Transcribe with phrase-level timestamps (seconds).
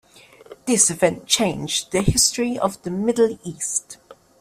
[0.65, 3.97] This event changed the history of the Middle East.